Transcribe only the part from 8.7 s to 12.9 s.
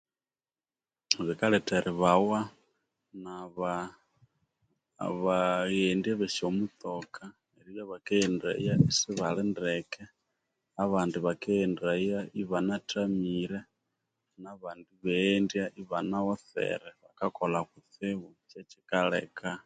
isibali ndeke abandi bakaghendaya ibana